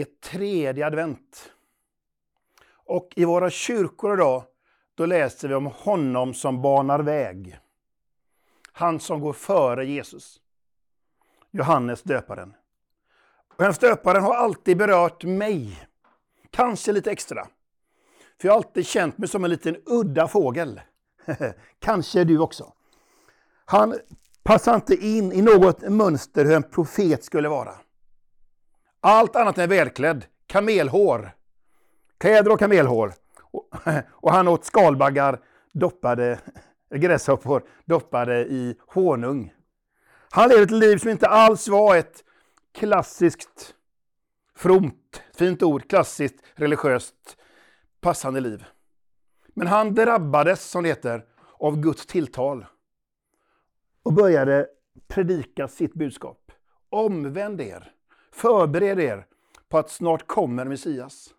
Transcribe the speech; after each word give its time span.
är 0.00 0.04
tredje 0.04 0.86
advent. 0.86 1.52
Och 2.68 3.12
i 3.16 3.24
våra 3.24 3.50
kyrkor 3.50 4.14
idag, 4.14 4.44
då 4.94 5.06
läser 5.06 5.48
vi 5.48 5.54
om 5.54 5.66
honom 5.66 6.34
som 6.34 6.62
banar 6.62 6.98
väg. 6.98 7.58
Han 8.72 9.00
som 9.00 9.20
går 9.20 9.32
före 9.32 9.86
Jesus. 9.86 10.40
Johannes 11.50 12.02
döparen. 12.02 12.54
Johannes 13.58 13.78
döparen 13.78 14.22
har 14.22 14.34
alltid 14.34 14.76
berört 14.76 15.24
mig. 15.24 15.88
Kanske 16.50 16.92
lite 16.92 17.10
extra. 17.10 17.46
För 18.40 18.48
jag 18.48 18.52
har 18.52 18.56
alltid 18.56 18.86
känt 18.86 19.18
mig 19.18 19.28
som 19.28 19.44
en 19.44 19.50
liten 19.50 19.76
udda 19.86 20.28
fågel. 20.28 20.80
Kanske 21.78 22.24
du 22.24 22.38
också. 22.38 22.72
Han 23.64 23.94
passar 24.42 24.74
inte 24.74 24.94
in 24.94 25.32
i 25.32 25.42
något 25.42 25.80
mönster 25.82 26.44
hur 26.44 26.54
en 26.54 26.62
profet 26.62 27.24
skulle 27.24 27.48
vara. 27.48 27.74
Allt 29.08 29.36
annat 29.36 29.58
än 29.58 29.68
välklädd. 29.68 30.24
Kamelhår. 30.46 31.30
Kläder 32.18 32.52
och 32.52 32.58
kamelhår. 32.58 33.12
Och 34.10 34.32
han 34.32 34.48
åt 34.48 34.64
skalbaggar 34.64 35.40
doppade, 35.72 36.40
gräshoppor 36.94 37.62
doppade 37.84 38.44
i 38.44 38.76
honung. 38.86 39.54
Han 40.30 40.48
levde 40.48 40.62
ett 40.62 40.70
liv 40.70 40.98
som 40.98 41.10
inte 41.10 41.26
alls 41.26 41.68
var 41.68 41.96
ett 41.96 42.24
klassiskt 42.74 43.74
fromt, 44.56 45.22
fint 45.34 45.62
ord, 45.62 45.90
klassiskt 45.90 46.42
religiöst 46.54 47.36
passande 48.00 48.40
liv. 48.40 48.64
Men 49.54 49.66
han 49.66 49.94
drabbades, 49.94 50.70
som 50.70 50.82
det 50.82 50.88
heter, 50.88 51.24
av 51.58 51.80
Guds 51.80 52.06
tilltal 52.06 52.66
och 54.02 54.12
började 54.12 54.66
predika 55.08 55.68
sitt 55.68 55.94
budskap. 55.94 56.52
Omvänd 56.90 57.60
er, 57.60 57.92
förbered 58.36 59.00
er 59.00 59.26
på 59.68 59.78
att 59.78 59.90
snart 59.90 60.26
kommer 60.26 60.64
Messias. 60.64 61.34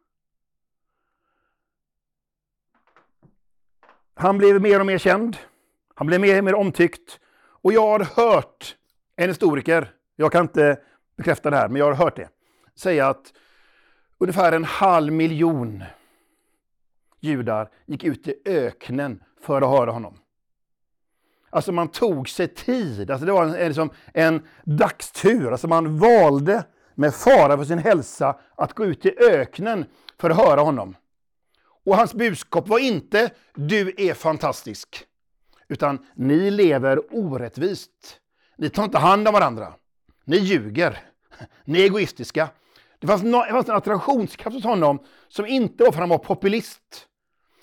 Han 4.13 4.37
blev 4.37 4.61
mer 4.61 4.79
och 4.79 4.85
mer 4.85 4.97
känd. 4.97 5.37
Han 5.95 6.07
blev 6.07 6.21
mer 6.21 6.37
och 6.37 6.43
mer 6.43 6.55
omtyckt. 6.55 7.19
Och 7.61 7.73
jag 7.73 7.87
har 7.87 7.99
hört 7.99 8.75
en 9.15 9.29
historiker, 9.29 9.91
jag 10.15 10.31
kan 10.31 10.41
inte 10.41 10.79
bekräfta 11.17 11.49
det 11.49 11.57
här, 11.57 11.67
men 11.67 11.79
jag 11.79 11.85
har 11.85 11.93
hört 11.93 12.15
det, 12.15 12.29
säga 12.75 13.07
att 13.07 13.33
ungefär 14.17 14.51
en 14.51 14.63
halv 14.63 15.13
miljon 15.13 15.83
judar 17.19 17.69
gick 17.85 18.03
ut 18.03 18.27
i 18.27 18.35
öknen 18.45 19.23
för 19.41 19.61
att 19.61 19.79
höra 19.79 19.91
honom. 19.91 20.19
Alltså 21.49 21.71
man 21.71 21.87
tog 21.87 22.29
sig 22.29 22.47
tid, 22.47 23.11
alltså 23.11 23.25
det 23.25 23.31
var 23.31 23.45
en, 23.45 23.67
liksom 23.67 23.89
en 24.13 24.41
dagstur. 24.63 25.51
Alltså 25.51 25.67
man 25.67 25.97
valde 25.97 26.65
med 26.97 27.15
fara 27.15 27.57
för 27.57 27.65
sin 27.65 27.79
hälsa 27.79 28.39
att 28.55 28.73
gå 28.73 28.85
ut 28.85 29.05
i 29.05 29.15
öknen 29.19 29.85
för 30.17 30.29
att 30.29 30.37
höra 30.37 30.61
honom. 30.61 30.95
Och 31.85 31.95
hans 31.95 32.13
budskap 32.13 32.67
var 32.67 32.79
inte 32.79 33.29
du 33.55 33.93
är 33.97 34.13
fantastisk, 34.13 35.05
utan 35.67 36.05
ni 36.15 36.51
lever 36.51 37.15
orättvist. 37.15 38.19
Ni 38.55 38.69
tar 38.69 38.83
inte 38.83 38.97
hand 38.97 39.27
om 39.27 39.33
varandra. 39.33 39.73
Ni 40.25 40.37
ljuger. 40.37 40.99
Ni 41.65 41.79
är 41.79 41.83
egoistiska. 41.83 42.49
Det 42.99 43.07
fanns, 43.07 43.23
no, 43.23 43.43
det 43.43 43.51
fanns 43.51 43.69
en 43.69 43.75
attraktionskraft 43.75 44.55
hos 44.55 44.63
honom 44.63 44.99
som 45.27 45.45
inte 45.45 45.83
var 45.83 45.91
för 45.91 45.97
att 45.97 46.01
han 46.01 46.09
var 46.09 46.17
populist. 46.17 47.07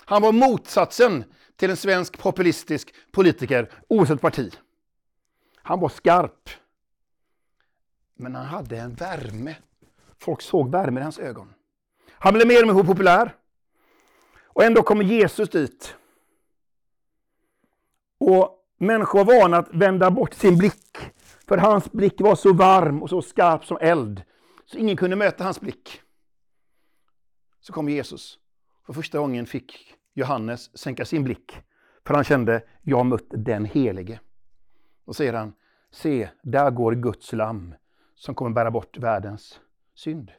Han 0.05 0.23
var 0.23 0.33
motsatsen 0.33 1.25
till 1.57 1.71
en 1.71 1.77
svensk 1.77 2.19
populistisk 2.19 2.95
politiker, 3.13 3.71
oavsett 3.89 4.21
parti. 4.21 4.53
Han 5.57 5.81
var 5.81 5.89
skarp. 5.89 6.51
Men 8.15 8.35
han 8.35 8.47
hade 8.47 8.79
en 8.79 8.95
värme. 8.95 9.57
Folk 10.19 10.43
såg 10.43 10.71
värme 10.71 11.01
i 11.01 11.03
hans 11.03 11.19
ögon. 11.19 11.55
Han 12.11 12.35
blev 12.35 12.47
mer 12.47 12.69
och 12.69 12.77
mer 12.77 12.85
populär. 12.85 13.35
Och 14.43 14.65
ändå 14.65 14.83
kommer 14.83 15.05
Jesus 15.05 15.51
dit. 15.51 15.97
Och 18.19 18.59
människor 18.79 19.25
var 19.25 19.41
vana 19.41 19.57
att 19.57 19.69
vända 19.73 20.11
bort 20.11 20.35
sin 20.35 20.59
blick. 20.59 20.99
För 21.49 21.59
hans 21.59 21.93
blick 21.93 22.21
var 22.21 22.35
så 22.35 22.53
varm 22.53 23.03
och 23.03 23.11
så 23.11 23.23
skarp 23.23 23.65
som 23.65 23.79
eld. 23.81 24.23
Så 24.65 24.79
ingen 24.79 24.97
kunde 24.97 25.17
möta 25.17 25.45
hans 25.45 25.61
blick. 25.61 26.01
Så 27.61 27.73
kom 27.73 27.89
Jesus. 27.89 28.39
För 28.87 28.93
första 28.93 29.19
gången 29.19 29.47
fick 29.47 29.95
Johannes 30.15 30.79
sänka 30.79 31.05
sin 31.05 31.25
blick. 31.25 31.59
För 32.07 32.15
han 32.15 32.25
kände, 32.25 32.63
jag 32.83 32.97
har 32.97 33.05
mött 33.05 33.27
den 33.29 33.65
helige. 33.65 34.21
Och 35.05 35.17
säger 35.17 35.33
han, 35.33 35.53
se, 35.91 36.29
där 36.43 36.71
går 36.71 36.93
Guds 36.93 37.33
lamm 37.33 37.75
som 38.15 38.35
kommer 38.35 38.51
bära 38.51 38.71
bort 38.71 38.99
världens 38.99 39.61
synd. 39.95 40.33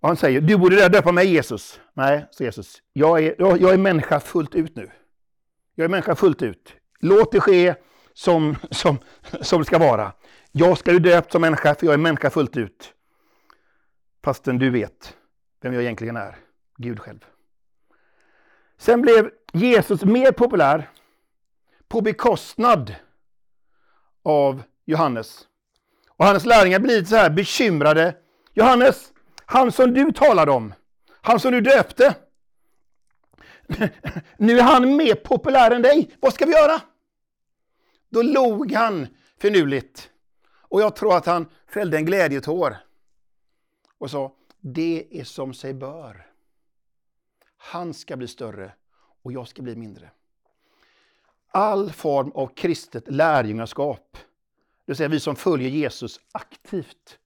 Och 0.00 0.08
han 0.08 0.16
säger, 0.16 0.40
du 0.40 0.56
borde 0.56 0.88
döpa 0.88 1.12
mig 1.12 1.26
Jesus. 1.26 1.80
Nej, 1.94 2.26
sa 2.30 2.44
Jesus, 2.44 2.82
jag 2.92 3.24
är, 3.24 3.34
jag, 3.38 3.60
jag 3.60 3.72
är 3.72 3.78
människa 3.78 4.20
fullt 4.20 4.54
ut 4.54 4.76
nu. 4.76 4.90
Jag 5.74 5.84
är 5.84 5.88
människa 5.88 6.14
fullt 6.14 6.42
ut. 6.42 6.74
Låt 7.00 7.32
det 7.32 7.40
ske 7.40 7.74
som, 8.12 8.56
som, 8.70 8.98
som 9.40 9.60
det 9.60 9.64
ska 9.64 9.78
vara. 9.78 10.12
Jag 10.52 10.78
ska 10.78 10.90
bli 10.90 11.00
döpt 11.00 11.32
som 11.32 11.40
människa, 11.40 11.74
för 11.74 11.86
jag 11.86 11.94
är 11.94 11.98
människa 11.98 12.30
fullt 12.30 12.56
ut. 12.56 12.94
Fastän 14.24 14.58
du 14.58 14.70
vet 14.70 15.16
vem 15.60 15.72
jag 15.72 15.82
egentligen 15.82 16.16
är, 16.16 16.36
Gud 16.76 17.00
själv. 17.00 17.24
Sen 18.78 19.02
blev 19.02 19.30
Jesus 19.52 20.04
mer 20.04 20.32
populär 20.32 20.90
på 21.88 22.00
bekostnad 22.00 22.94
av 24.22 24.62
Johannes. 24.84 25.46
Och 26.16 26.24
hans 26.24 26.44
lärjungar 26.44 26.80
blir 26.80 27.04
så 27.04 27.16
här 27.16 27.30
bekymrade. 27.30 28.16
Johannes, 28.52 29.12
han 29.46 29.72
som 29.72 29.94
du 29.94 30.12
talade 30.12 30.52
om, 30.52 30.74
han 31.20 31.40
som 31.40 31.52
du 31.52 31.60
döpte. 31.60 32.14
Nu 34.36 34.58
är 34.58 34.62
han 34.62 34.96
mer 34.96 35.14
populär 35.14 35.70
än 35.70 35.82
dig. 35.82 36.10
Vad 36.20 36.34
ska 36.34 36.46
vi 36.46 36.52
göra? 36.52 36.80
Då 38.08 38.22
log 38.22 38.72
han 38.72 39.06
finurligt. 39.38 40.10
Och 40.68 40.80
jag 40.80 40.96
tror 40.96 41.16
att 41.16 41.26
han 41.26 41.48
fällde 41.66 41.96
en 41.96 42.04
glädjetår. 42.04 42.76
Och 43.98 44.10
sa, 44.10 44.32
det 44.60 45.06
är 45.10 45.24
som 45.24 45.54
sig 45.54 45.74
bör. 45.74 46.26
Han 47.56 47.94
ska 47.94 48.16
bli 48.16 48.28
större 48.28 48.72
och 49.22 49.32
jag 49.32 49.48
ska 49.48 49.62
bli 49.62 49.76
mindre. 49.76 50.10
All 51.48 51.92
form 51.92 52.32
av 52.34 52.46
kristet 52.46 53.04
lärjungaskap, 53.10 54.18
det 54.86 54.90
vill 54.92 54.96
säga 54.96 55.08
vi 55.08 55.20
som 55.20 55.36
följer 55.36 55.68
Jesus 55.68 56.20
aktivt, 56.32 57.18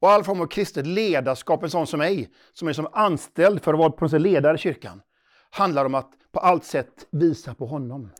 och 0.00 0.10
all 0.10 0.24
form 0.24 0.40
av 0.40 0.46
kristet 0.46 0.86
ledarskap, 0.86 1.62
en 1.62 1.70
sån 1.70 1.86
som 1.86 1.98
mig, 1.98 2.30
som 2.52 2.68
är 2.68 2.72
som 2.72 2.88
anställd 2.92 3.62
för 3.62 3.72
att 3.72 3.78
vara 3.78 3.90
på 3.90 4.04
något 4.04 4.10
sätt 4.10 4.20
ledare 4.20 4.54
i 4.54 4.58
kyrkan, 4.58 5.02
handlar 5.50 5.84
om 5.84 5.94
att 5.94 6.10
på 6.32 6.40
allt 6.40 6.64
sätt 6.64 7.06
visa 7.10 7.54
på 7.54 7.66
honom. 7.66 8.10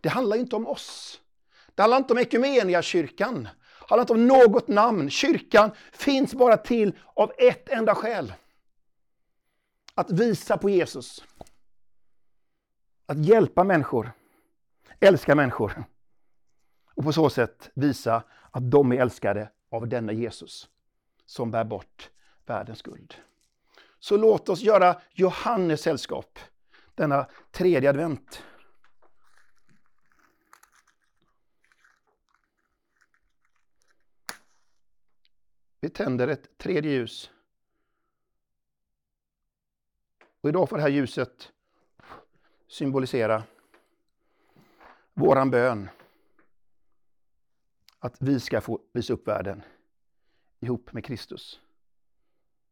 Det 0.00 0.08
handlar 0.08 0.36
inte 0.36 0.56
om 0.56 0.66
oss. 0.66 1.20
Det 1.74 1.82
handlar 1.82 1.98
inte 1.98 2.12
om 2.12 2.18
Ekumeniakyrkan. 2.18 3.42
Det 3.42 3.50
handlar 3.88 4.00
inte 4.00 4.12
om 4.12 4.26
något 4.26 4.68
namn. 4.68 5.10
Kyrkan 5.10 5.70
finns 5.92 6.34
bara 6.34 6.56
till 6.56 6.98
av 7.14 7.32
ett 7.38 7.68
enda 7.68 7.94
skäl. 7.94 8.32
Att 9.94 10.10
visa 10.10 10.56
på 10.56 10.70
Jesus. 10.70 11.24
Att 13.06 13.24
hjälpa 13.24 13.64
människor. 13.64 14.12
Älska 15.00 15.34
människor. 15.34 15.84
Och 16.94 17.04
på 17.04 17.12
så 17.12 17.30
sätt 17.30 17.70
visa 17.74 18.22
att 18.50 18.70
de 18.70 18.92
är 18.92 18.96
älskade 18.96 19.50
av 19.70 19.88
denna 19.88 20.12
Jesus 20.12 20.68
som 21.26 21.50
bär 21.50 21.64
bort 21.64 22.10
världens 22.46 22.78
skuld. 22.78 23.14
Så 23.98 24.16
låt 24.16 24.48
oss 24.48 24.62
göra 24.62 25.00
Johannes 25.12 25.80
sällskap 25.80 26.38
denna 26.94 27.26
tredje 27.50 27.90
advent. 27.90 28.44
Vi 35.80 35.90
tänder 35.90 36.28
ett 36.28 36.58
tredje 36.58 36.92
ljus. 36.92 37.30
Och 40.40 40.48
idag 40.48 40.68
får 40.68 40.76
det 40.76 40.82
här 40.82 40.90
ljuset 40.90 41.52
symbolisera 42.68 43.42
våran 45.14 45.50
bön. 45.50 45.88
Att 48.04 48.16
vi 48.18 48.40
ska 48.40 48.60
få 48.60 48.80
visa 48.92 49.12
upp 49.12 49.28
världen 49.28 49.62
ihop 50.60 50.92
med 50.92 51.04
Kristus. 51.04 51.60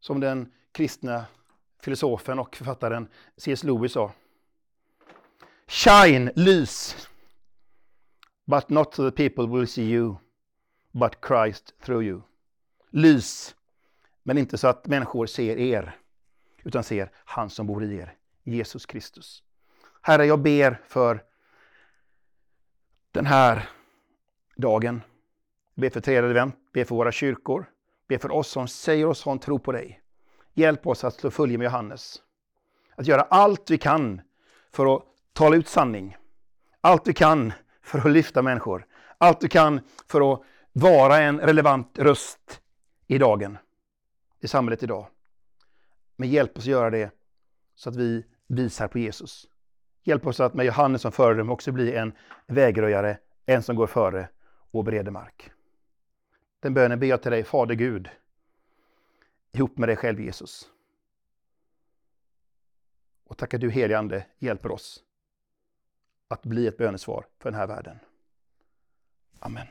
Som 0.01 0.21
den 0.21 0.53
kristna 0.73 1.25
filosofen 1.81 2.39
och 2.39 2.57
författaren 2.57 3.09
C.S. 3.37 3.65
Lewis 3.65 3.93
sa. 3.93 4.13
Shine, 5.67 6.33
lys. 6.37 7.09
But 8.45 8.69
not 8.69 8.95
so 8.95 9.11
the 9.11 9.31
people 9.31 9.59
will 9.59 9.69
see 9.69 9.83
you, 9.83 10.17
but 10.91 11.17
Christ 11.27 11.75
through 11.81 12.05
you. 12.05 12.23
Lys, 12.91 13.55
men 14.23 14.39
inte 14.39 14.59
så 14.59 14.69
att 14.69 14.87
människor 14.87 15.27
ser 15.27 15.57
er, 15.57 15.97
utan 16.63 16.85
ser 16.85 17.13
han 17.15 17.51
som 17.51 17.67
bor 17.67 17.85
i 17.85 17.97
er, 17.97 18.17
Jesus 18.43 18.87
Kristus. 18.87 19.43
Herre, 20.03 20.27
jag 20.27 20.43
ber 20.43 20.81
för 20.85 21.25
den 23.13 23.27
här 23.27 23.71
dagen. 24.57 25.01
Be 25.75 25.91
för 25.91 26.01
tredje 26.01 26.29
advent, 26.31 26.57
be 26.73 26.85
för 26.85 26.95
våra 26.95 27.13
kyrkor, 27.13 27.71
be 28.09 28.19
för 28.19 28.33
oss 28.33 28.49
som 28.49 28.69
säger 28.69 29.07
oss 29.07 29.25
ha 29.25 29.33
en 29.33 29.39
tro 29.39 29.59
på 29.59 29.73
dig. 29.73 30.03
Hjälp 30.55 30.87
oss 30.87 31.05
att 31.05 31.15
slå 31.15 31.31
följe 31.31 31.59
med 31.59 31.65
Johannes. 31.65 32.23
Att 32.97 33.07
göra 33.07 33.23
allt 33.23 33.71
vi 33.71 33.79
kan 33.79 34.21
för 34.73 34.97
att 34.97 35.03
tala 35.33 35.57
ut 35.57 35.69
sanning. 35.69 36.17
Allt 36.81 37.09
vi 37.09 37.15
kan 37.15 37.53
för 37.83 37.99
att 37.99 38.11
lyfta 38.11 38.43
människor. 38.43 38.87
Allt 39.19 39.45
vi 39.45 39.49
kan 39.49 39.81
för 40.09 40.33
att 40.33 40.43
vara 40.73 41.19
en 41.19 41.41
relevant 41.41 41.99
röst 41.99 42.61
i 43.07 43.19
dagen, 43.19 43.59
i 44.41 44.49
samhället 44.49 44.83
idag. 44.83 45.07
Men 46.17 46.29
hjälp 46.29 46.59
oss 46.59 46.65
att 46.65 46.67
göra 46.67 46.91
det 46.91 47.11
så 47.75 47.89
att 47.89 47.97
vi 47.97 48.25
visar 48.47 48.89
på 48.89 48.99
Jesus. 48.99 49.49
Hjälp 50.05 50.27
oss 50.27 50.41
att 50.41 50.55
med 50.55 50.67
Johannes 50.67 51.03
som 51.03 51.13
föredöme 51.13 51.53
också 51.53 51.73
bli 51.73 51.95
en 51.95 52.13
vägröjare, 52.47 53.19
en 53.47 53.63
som 53.63 53.77
går 53.77 53.87
före 53.87 54.29
och 54.71 54.85
bereder 54.85 55.11
mark. 55.11 55.51
Den 56.63 56.75
bönen 56.75 57.01
ber 57.01 57.07
jag 57.07 57.23
till 57.23 57.31
dig, 57.31 57.45
Fader 57.45 57.75
Gud, 57.75 58.09
ihop 59.53 59.79
med 59.79 59.89
dig 59.89 59.97
själv 59.97 60.21
Jesus. 60.21 60.71
Och 63.25 63.37
tackar 63.37 63.59
du 63.59 63.71
helige 63.71 63.99
Ande 63.99 64.27
hjälper 64.39 64.71
oss 64.71 65.05
att 66.29 66.43
bli 66.43 66.67
ett 66.67 66.77
bönesvar 66.77 67.27
för 67.39 67.51
den 67.51 67.61
här 67.61 67.67
världen. 67.67 67.99
Amen. 69.39 69.67